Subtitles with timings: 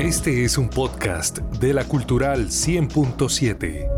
[0.00, 3.90] Este es un podcast de la Cultural 100.7.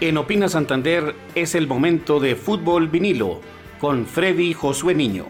[0.00, 3.40] En Opina Santander es el momento de fútbol vinilo
[3.78, 5.26] con Freddy Josué Niño.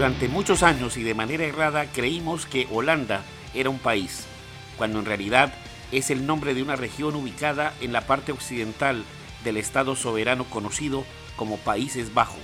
[0.00, 3.20] Durante muchos años y de manera errada creímos que Holanda
[3.52, 4.24] era un país,
[4.78, 5.52] cuando en realidad
[5.92, 9.04] es el nombre de una región ubicada en la parte occidental
[9.44, 11.04] del Estado soberano conocido
[11.36, 12.40] como Países Bajos.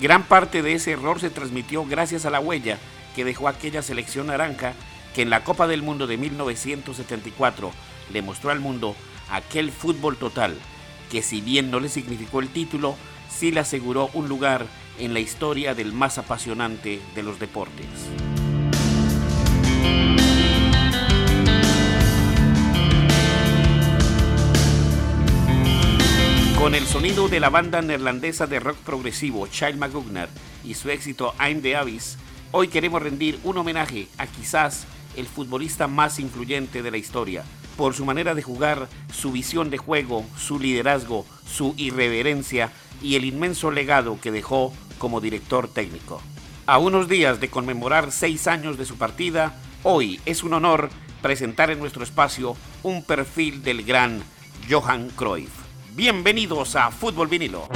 [0.00, 2.78] Gran parte de ese error se transmitió gracias a la huella
[3.14, 4.72] que dejó aquella selección naranja
[5.14, 7.72] que en la Copa del Mundo de 1974
[8.10, 8.96] le mostró al mundo
[9.30, 10.56] aquel fútbol total
[11.10, 12.96] que si bien no le significó el título,
[13.28, 14.64] sí le aseguró un lugar
[15.00, 17.86] en la historia del más apasionante de los deportes.
[26.58, 30.28] Con el sonido de la banda neerlandesa de rock progresivo Child Magugner
[30.62, 32.18] y su éxito I'm the Abyss,
[32.52, 37.44] hoy queremos rendir un homenaje a quizás el futbolista más influyente de la historia,
[37.78, 42.70] por su manera de jugar, su visión de juego, su liderazgo, su irreverencia
[43.02, 46.22] y el inmenso legado que dejó como director técnico.
[46.66, 51.72] A unos días de conmemorar seis años de su partida, hoy es un honor presentar
[51.72, 54.22] en nuestro espacio un perfil del gran
[54.70, 55.50] Johan Cruyff.
[55.96, 57.66] Bienvenidos a Fútbol Vinilo.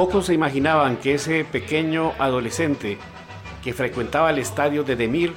[0.00, 2.96] Pocos se imaginaban que ese pequeño adolescente
[3.62, 5.34] que frecuentaba el estadio de Demir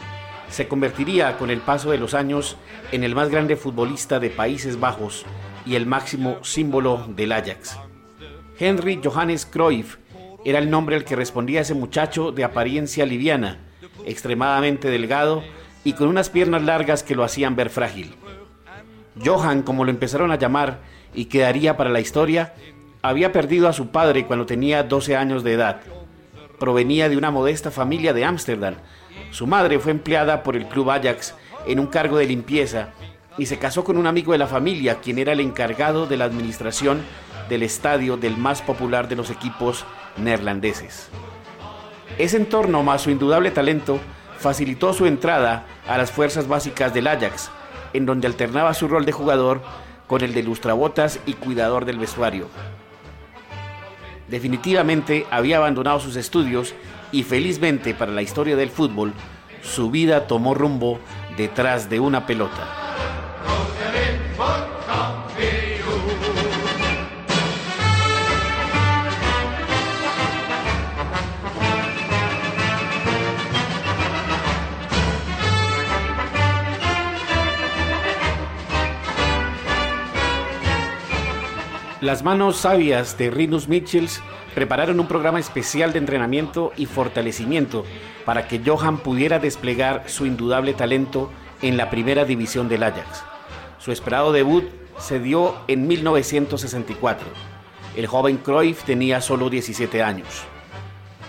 [0.48, 2.56] se convertiría con el paso de los años
[2.94, 5.26] en el más grande futbolista de Países Bajos
[5.66, 7.78] y el máximo símbolo del Ajax.
[8.58, 9.98] Henry Johannes Cruyff
[10.46, 13.60] era el nombre al que respondía ese muchacho de apariencia liviana,
[14.06, 15.44] extremadamente delgado
[15.84, 18.16] y con unas piernas largas que lo hacían ver frágil.
[19.26, 20.80] Johan, como lo empezaron a llamar,
[21.14, 22.54] y quedaría para la historia,
[23.04, 25.82] había perdido a su padre cuando tenía 12 años de edad.
[26.58, 28.76] Provenía de una modesta familia de Ámsterdam.
[29.30, 31.36] Su madre fue empleada por el club Ajax
[31.68, 32.92] en un cargo de limpieza
[33.38, 36.24] y se casó con un amigo de la familia, quien era el encargado de la
[36.24, 37.02] administración
[37.50, 39.84] del estadio del más popular de los equipos
[40.16, 41.10] neerlandeses.
[42.18, 44.00] Ese entorno más su indudable talento
[44.38, 47.52] facilitó su entrada a las fuerzas básicas del Ajax,
[47.92, 49.62] en donde alternaba su rol de jugador
[50.08, 52.48] con el de lustrabotas y cuidador del vestuario.
[54.28, 56.74] Definitivamente había abandonado sus estudios
[57.12, 59.14] y felizmente para la historia del fútbol,
[59.62, 61.00] su vida tomó rumbo
[61.38, 62.83] detrás de una pelota.
[82.04, 84.22] Las manos sabias de Rinus Michels
[84.54, 87.86] prepararon un programa especial de entrenamiento y fortalecimiento
[88.26, 91.32] para que Johan pudiera desplegar su indudable talento
[91.62, 93.24] en la primera división del Ajax.
[93.80, 94.66] Su esperado debut
[94.98, 97.26] se dio en 1964.
[97.96, 100.44] El joven Cruyff tenía solo 17 años.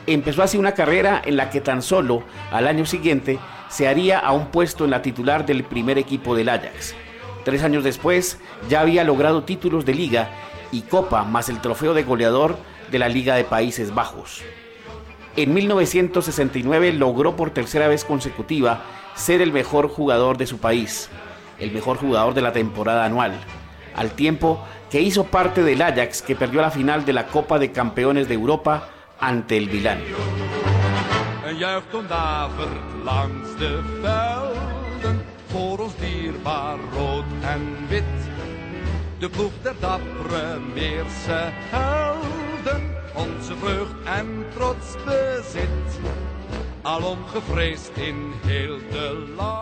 [0.08, 4.32] Empezó así una carrera en la que tan solo al año siguiente se haría a
[4.32, 6.96] un puesto en la titular del primer equipo del Ajax.
[7.44, 10.30] Tres años después ya había logrado títulos de liga
[10.74, 12.58] y Copa más el trofeo de goleador
[12.90, 14.42] de la Liga de Países Bajos.
[15.36, 18.82] En 1969 logró por tercera vez consecutiva
[19.14, 21.10] ser el mejor jugador de su país,
[21.60, 23.34] el mejor jugador de la temporada anual,
[23.94, 27.70] al tiempo que hizo parte del Ajax que perdió la final de la Copa de
[27.70, 28.88] Campeones de Europa
[29.20, 30.00] ante el Milan.
[39.20, 42.82] De ploeg der dappere Meerse helden,
[43.14, 46.24] onze vreugd en trots bezit.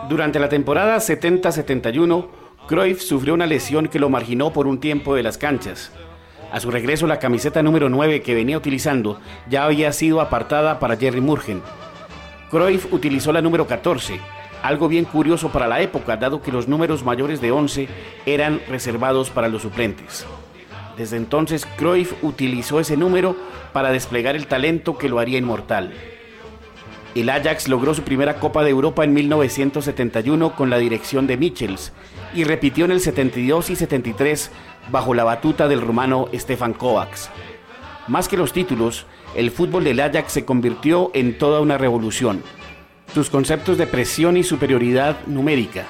[0.09, 2.27] Durante la temporada 70-71,
[2.67, 5.89] Cruyff sufrió una lesión que lo marginó por un tiempo de las canchas.
[6.51, 10.97] A su regreso, la camiseta número 9 que venía utilizando ya había sido apartada para
[10.97, 11.61] Jerry Murgen.
[12.51, 14.19] Cruyff utilizó la número 14,
[14.63, 17.87] algo bien curioso para la época, dado que los números mayores de 11
[18.25, 20.25] eran reservados para los suplentes.
[20.97, 23.35] Desde entonces, Cruyff utilizó ese número
[23.73, 25.93] para desplegar el talento que lo haría inmortal.
[27.13, 31.91] El Ajax logró su primera Copa de Europa en 1971 con la dirección de Michels
[32.33, 34.49] y repitió en el 72 y 73
[34.91, 37.29] bajo la batuta del rumano Stefan Kovacs.
[38.07, 39.05] Más que los títulos,
[39.35, 42.41] el fútbol del Ajax se convirtió en toda una revolución.
[43.11, 45.85] Sus conceptos de presión y superioridad numérica,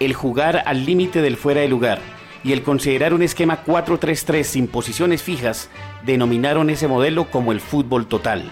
[0.00, 2.00] el jugar al límite del fuera de lugar
[2.42, 5.70] y el considerar un esquema 4-3-3 sin posiciones fijas
[6.04, 8.50] denominaron ese modelo como el fútbol total.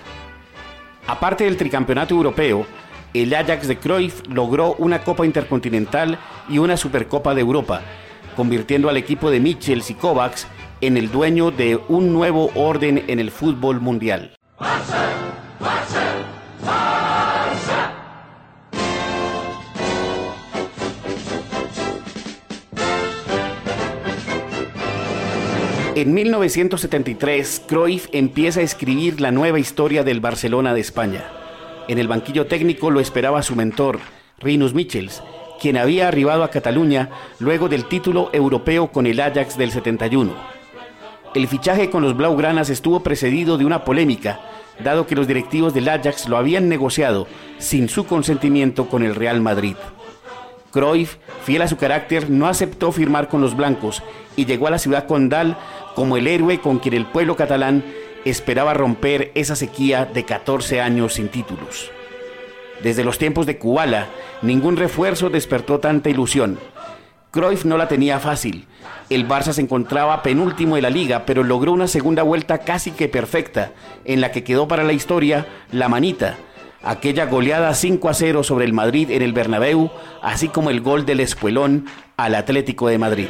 [1.06, 2.64] Aparte del tricampeonato europeo,
[3.12, 6.18] el Ajax de Cruyff logró una Copa Intercontinental
[6.48, 7.82] y una Supercopa de Europa,
[8.36, 10.46] convirtiendo al equipo de Michels y Kovacs
[10.80, 14.36] en el dueño de un nuevo orden en el fútbol mundial.
[25.94, 31.24] En 1973, Cruyff empieza a escribir la nueva historia del Barcelona de España.
[31.86, 33.98] En el banquillo técnico lo esperaba su mentor,
[34.38, 35.22] Rinus Michels,
[35.60, 37.10] quien había arribado a Cataluña
[37.40, 40.32] luego del título europeo con el Ajax del 71.
[41.34, 44.40] El fichaje con los Blaugranas estuvo precedido de una polémica,
[44.82, 47.26] dado que los directivos del Ajax lo habían negociado
[47.58, 49.76] sin su consentimiento con el Real Madrid.
[50.72, 54.02] Cruyff, fiel a su carácter, no aceptó firmar con los blancos
[54.36, 55.58] y llegó a la ciudad condal
[55.94, 57.84] como el héroe con quien el pueblo catalán
[58.24, 61.90] esperaba romper esa sequía de 14 años sin títulos.
[62.82, 64.08] Desde los tiempos de Kubala,
[64.42, 66.58] ningún refuerzo despertó tanta ilusión.
[67.30, 68.66] Cruyff no la tenía fácil.
[69.08, 73.08] El Barça se encontraba penúltimo de la liga, pero logró una segunda vuelta casi que
[73.08, 73.72] perfecta,
[74.04, 76.36] en la que quedó para la historia la manita,
[76.82, 79.90] aquella goleada 5 a 0 sobre el Madrid en el Bernabéu,
[80.20, 81.86] así como el gol del Espuelón
[82.16, 83.28] al Atlético de Madrid.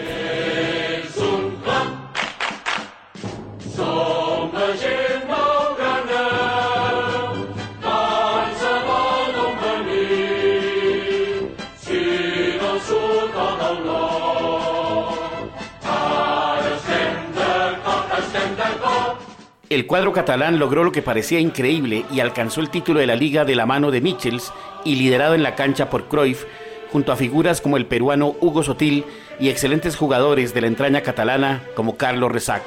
[19.72, 23.46] El cuadro catalán logró lo que parecía increíble y alcanzó el título de la liga
[23.46, 24.52] de la mano de Michels
[24.84, 26.44] y liderado en la cancha por Cruyff,
[26.92, 29.06] junto a figuras como el peruano Hugo Sotil
[29.40, 32.62] y excelentes jugadores de la entraña catalana como Carlos Resac.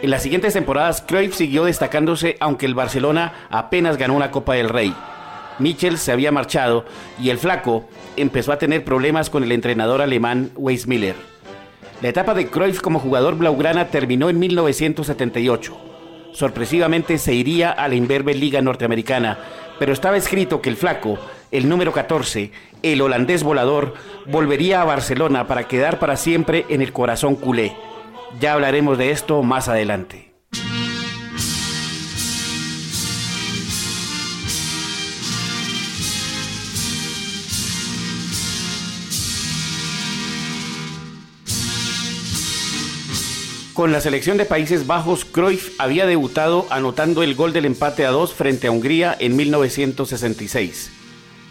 [0.00, 4.70] En las siguientes temporadas, Cruyff siguió destacándose aunque el Barcelona apenas ganó una Copa del
[4.70, 4.94] Rey.
[5.58, 6.86] Michels se había marchado
[7.20, 7.86] y el flaco
[8.16, 11.16] empezó a tener problemas con el entrenador alemán Weismiller.
[12.00, 15.89] La etapa de Cruyff como jugador blaugrana terminó en 1978
[16.32, 19.38] sorpresivamente se iría a la imberbe Liga Norteamericana,
[19.78, 21.18] pero estaba escrito que el flaco,
[21.50, 23.94] el número 14, el holandés volador,
[24.26, 27.76] volvería a Barcelona para quedar para siempre en el corazón culé.
[28.40, 30.29] Ya hablaremos de esto más adelante.
[43.80, 48.10] Con la selección de Países Bajos, Cruyff había debutado anotando el gol del empate a
[48.10, 50.90] dos frente a Hungría en 1966.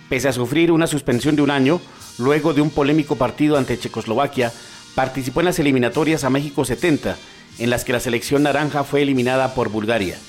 [0.09, 1.81] Pese a sufrir una suspensión de un año,
[2.19, 4.53] luego de un polémico partido ante Checoslovaquia,
[4.93, 7.17] participó en las eliminatorias a México 70,
[7.57, 10.19] en las que la selección naranja fue eliminada por Bulgaria.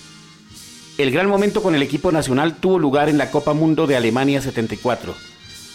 [0.96, 4.40] El gran momento con el equipo nacional tuvo lugar en la Copa Mundo de Alemania
[4.40, 5.14] 74.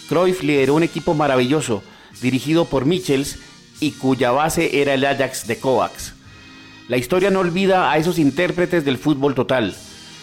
[0.08, 1.84] Cruyff lideró un equipo maravilloso,
[2.20, 3.38] dirigido por Michels
[3.78, 6.15] y cuya base era el Ajax de Kovacs.
[6.88, 9.74] La historia no olvida a esos intérpretes del fútbol total.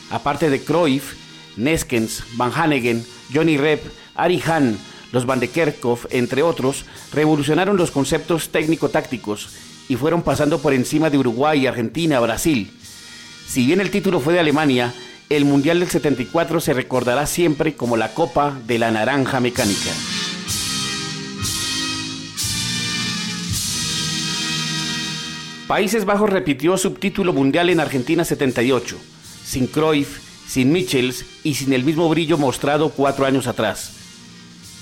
[0.09, 1.13] Aparte de Cruyff,
[1.57, 3.83] Neskens, Van Hanegen, Johnny Rep,
[4.15, 4.77] Ari Hahn,
[5.11, 9.49] los Van de Kerkhoff, entre otros, revolucionaron los conceptos técnico-tácticos
[9.89, 12.71] y fueron pasando por encima de Uruguay, Argentina, Brasil.
[13.45, 14.93] Si bien el título fue de Alemania,
[15.29, 19.91] el Mundial del 74 se recordará siempre como la Copa de la Naranja Mecánica.
[25.73, 28.95] Países Bajos repitió subtítulo mundial en Argentina 78,
[29.43, 33.91] sin Cruyff, sin Michels y sin el mismo brillo mostrado cuatro años atrás.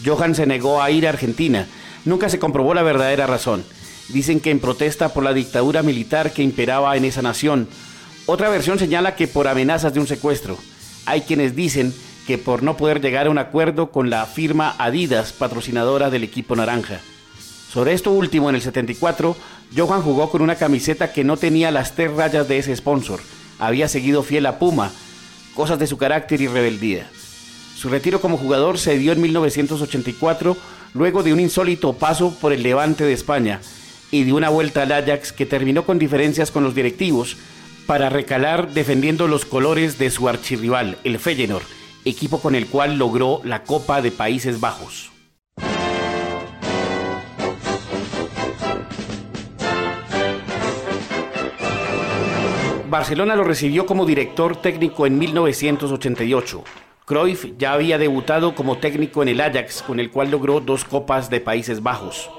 [0.06, 1.66] Johan se negó a ir a Argentina,
[2.04, 3.64] nunca se comprobó la verdadera razón.
[4.10, 7.70] Dicen que en protesta por la dictadura militar que imperaba en esa nación.
[8.26, 10.58] Otra versión señala que por amenazas de un secuestro.
[11.06, 11.94] Hay quienes dicen
[12.28, 16.54] que por no poder llegar a un acuerdo con la firma Adidas, patrocinadora del equipo
[16.58, 17.00] naranja.
[17.72, 19.38] Sobre esto último, en el 74,
[19.76, 23.22] Johan jugó con una camiseta que no tenía las tres rayas de ese sponsor.
[23.60, 24.92] Había seguido fiel a Puma,
[25.56, 27.10] cosas de su carácter y rebeldía.
[27.76, 30.58] Su retiro como jugador se dio en 1984
[30.94, 33.62] luego de un insólito paso por el Levante de España
[34.12, 37.38] y de una vuelta al Ajax que terminó con diferencias con los directivos
[37.86, 41.64] para recalar defendiendo los colores de su archirrival, el Feyenoord,
[42.06, 45.11] equipo con el cual logró la Copa de Países Bajos.
[52.92, 56.62] Barcelona lo recibió como director técnico en 1988.
[57.06, 61.30] Cruyff ya había debutado como técnico en el Ajax, con el cual logró dos copas
[61.30, 62.30] de Países Bajos.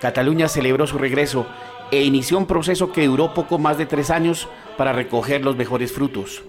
[0.00, 1.46] Cataluña celebró su regreso
[1.92, 5.92] e inició un proceso que duró poco más de tres años para recoger los mejores
[5.92, 6.42] frutos.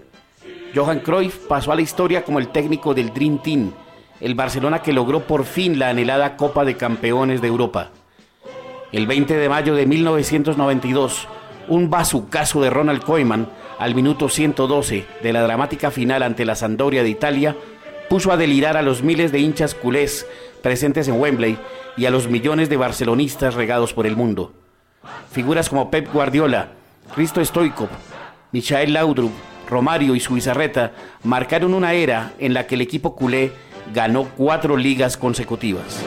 [0.73, 3.71] Johan Cruyff pasó a la historia como el técnico del Dream Team,
[4.19, 7.91] el Barcelona que logró por fin la anhelada Copa de Campeones de Europa.
[8.91, 11.27] El 20 de mayo de 1992,
[11.67, 17.03] un bazucazo de Ronald Koeman al minuto 112 de la dramática final ante la Sampdoria
[17.03, 17.55] de Italia
[18.09, 20.25] puso a delirar a los miles de hinchas culés
[20.63, 21.57] presentes en Wembley
[21.97, 24.53] y a los millones de barcelonistas regados por el mundo.
[25.31, 26.69] Figuras como Pep Guardiola,
[27.15, 27.89] Risto Stoikov,
[28.51, 29.31] Michael Laudrup,
[29.69, 30.93] Romario y Suizarreta
[31.23, 33.51] marcaron una era en la que el equipo culé
[33.93, 36.03] ganó cuatro ligas consecutivas.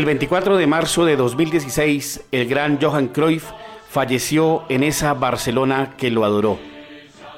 [0.00, 3.50] El 24 de marzo de 2016, el gran Johan Cruyff
[3.90, 6.58] falleció en esa Barcelona que lo adoró.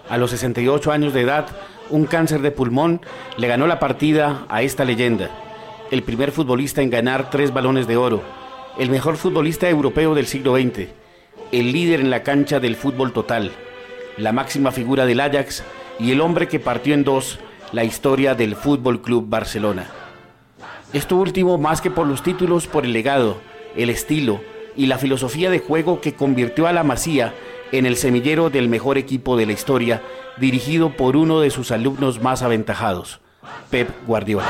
[0.08, 1.48] A los 68 años de edad,
[1.90, 3.00] un cáncer de pulmón
[3.36, 5.28] le ganó la partida a esta leyenda,
[5.90, 8.22] el primer futbolista en ganar tres balones de oro,
[8.78, 10.86] el mejor futbolista europeo del siglo XX,
[11.50, 13.50] el líder en la cancha del fútbol total,
[14.18, 15.64] la máxima figura del Ajax
[15.98, 17.40] y el hombre que partió en dos
[17.72, 20.01] la historia del Fútbol Club Barcelona.
[20.92, 23.38] Esto último más que por los títulos, por el legado,
[23.76, 24.42] el estilo
[24.76, 27.34] y la filosofía de juego que convirtió a la Masía
[27.72, 30.02] en el semillero del mejor equipo de la historia,
[30.36, 33.20] dirigido por uno de sus alumnos más aventajados,
[33.70, 34.44] Pep Guardiola.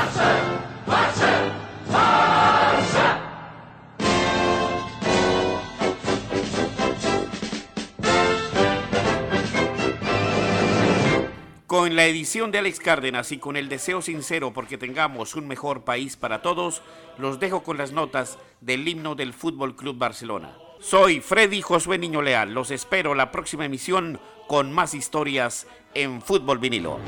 [11.83, 15.83] Con la edición de Alex Cárdenas y con el deseo sincero porque tengamos un mejor
[15.83, 16.81] país para todos,
[17.17, 20.55] los dejo con las notas del himno del Fútbol Club Barcelona.
[20.79, 22.53] Soy Freddy Josué Niño Leal.
[22.53, 26.99] Los espero la próxima emisión con más historias en Fútbol Vinilo.